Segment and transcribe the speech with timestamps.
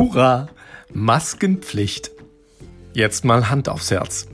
[0.00, 0.48] Hurra!
[0.94, 2.10] Maskenpflicht.
[2.94, 4.28] Jetzt mal Hand aufs Herz.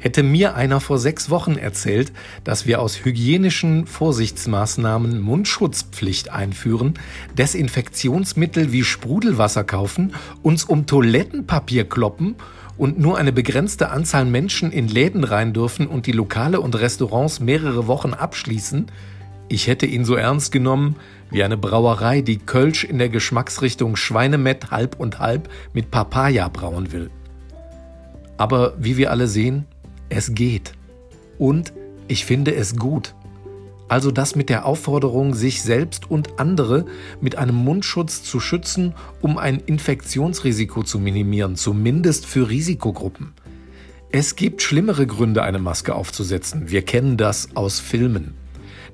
[0.00, 2.10] Hätte mir einer vor sechs Wochen erzählt,
[2.42, 6.94] dass wir aus hygienischen Vorsichtsmaßnahmen Mundschutzpflicht einführen,
[7.38, 10.12] Desinfektionsmittel wie Sprudelwasser kaufen,
[10.42, 12.34] uns um Toilettenpapier kloppen
[12.76, 17.38] und nur eine begrenzte Anzahl Menschen in Läden rein dürfen und die Lokale und Restaurants
[17.38, 18.86] mehrere Wochen abschließen,
[19.50, 20.96] ich hätte ihn so ernst genommen
[21.30, 26.92] wie eine Brauerei, die Kölsch in der Geschmacksrichtung Schweinemett halb und halb mit Papaya brauen
[26.92, 27.10] will.
[28.38, 29.66] Aber wie wir alle sehen,
[30.08, 30.72] es geht.
[31.36, 31.72] Und
[32.06, 33.14] ich finde es gut.
[33.88, 36.84] Also das mit der Aufforderung, sich selbst und andere
[37.20, 43.32] mit einem Mundschutz zu schützen, um ein Infektionsrisiko zu minimieren, zumindest für Risikogruppen.
[44.12, 46.70] Es gibt schlimmere Gründe, eine Maske aufzusetzen.
[46.70, 48.39] Wir kennen das aus Filmen.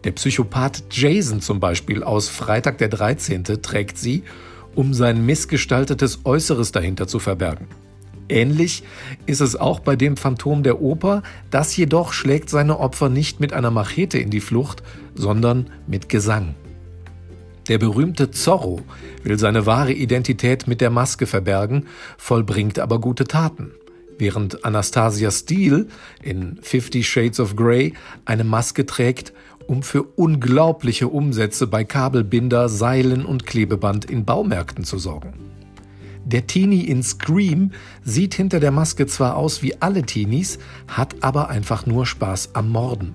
[0.05, 3.45] Der Psychopath Jason zum Beispiel aus Freitag der 13.
[3.63, 4.23] trägt sie,
[4.75, 7.67] um sein missgestaltetes Äußeres dahinter zu verbergen.
[8.29, 8.83] Ähnlich
[9.27, 13.53] ist es auch bei dem Phantom der Oper, das jedoch schlägt seine Opfer nicht mit
[13.53, 14.83] einer Machete in die Flucht,
[15.15, 16.55] sondern mit Gesang.
[17.69, 18.81] Der berühmte Zorro
[19.23, 23.73] will seine wahre Identität mit der Maske verbergen, vollbringt aber gute Taten.
[24.19, 25.87] Während Anastasia Steele
[26.23, 27.93] in Fifty Shades of Grey
[28.25, 29.33] eine Maske trägt,
[29.67, 35.35] um für unglaubliche Umsätze bei Kabelbinder, Seilen und Klebeband in Baumärkten zu sorgen.
[36.25, 37.71] Der Teenie in Scream
[38.03, 40.59] sieht hinter der Maske zwar aus wie alle Teenies,
[40.89, 43.15] hat aber einfach nur Spaß am Morden.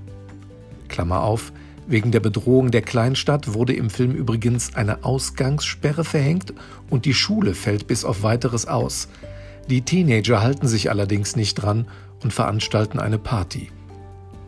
[0.87, 1.51] Klammer auf,
[1.87, 6.53] wegen der Bedrohung der Kleinstadt wurde im Film übrigens eine Ausgangssperre verhängt
[6.89, 9.09] und die Schule fällt bis auf weiteres aus.
[9.69, 11.87] Die Teenager halten sich allerdings nicht dran
[12.23, 13.71] und veranstalten eine Party.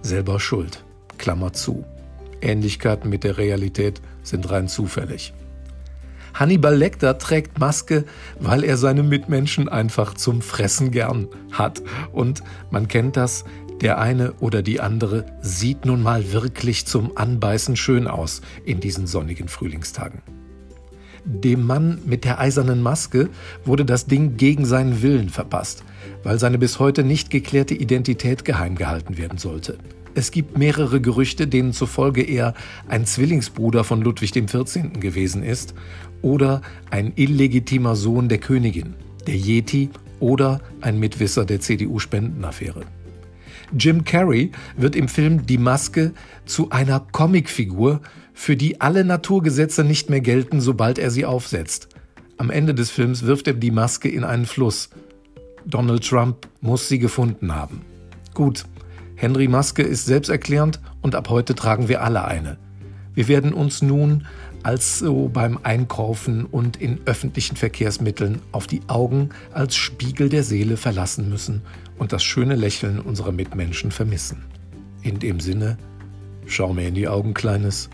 [0.03, 0.85] Selber schuld.
[1.17, 1.83] Klammer zu.
[2.43, 5.33] Ähnlichkeiten mit der Realität sind rein zufällig.
[6.33, 8.05] Hannibal Lecter trägt Maske,
[8.39, 11.83] weil er seine Mitmenschen einfach zum Fressen gern hat.
[12.11, 12.41] Und
[12.71, 13.45] man kennt das,
[13.81, 19.07] der eine oder die andere sieht nun mal wirklich zum Anbeißen schön aus in diesen
[19.07, 20.21] sonnigen Frühlingstagen.
[21.25, 23.29] Dem Mann mit der eisernen Maske
[23.63, 25.83] wurde das Ding gegen seinen Willen verpasst,
[26.23, 29.77] weil seine bis heute nicht geklärte Identität geheim gehalten werden sollte.
[30.15, 32.53] Es gibt mehrere Gerüchte, denen zufolge er
[32.87, 34.99] ein Zwillingsbruder von Ludwig XIV.
[34.99, 35.73] gewesen ist
[36.21, 38.93] oder ein illegitimer Sohn der Königin,
[39.27, 42.85] der Yeti oder ein Mitwisser der CDU-Spendenaffäre.
[43.77, 46.13] Jim Carrey wird im Film Die Maske
[46.45, 48.01] zu einer Comicfigur,
[48.33, 51.89] für die alle Naturgesetze nicht mehr gelten, sobald er sie aufsetzt.
[52.37, 54.89] Am Ende des Films wirft er die Maske in einen Fluss.
[55.65, 57.81] Donald Trump muss sie gefunden haben.
[58.33, 58.65] Gut,
[59.23, 62.57] Henry Maske ist selbsterklärend und ab heute tragen wir alle eine.
[63.13, 64.27] Wir werden uns nun
[64.63, 70.75] als so beim Einkaufen und in öffentlichen Verkehrsmitteln auf die Augen als Spiegel der Seele
[70.75, 71.61] verlassen müssen
[71.97, 74.43] und das schöne Lächeln unserer Mitmenschen vermissen.
[75.03, 75.77] In dem Sinne,
[76.45, 77.89] schau mir in die Augen, Kleines,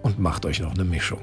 [0.00, 1.20] und macht euch noch eine Mischung.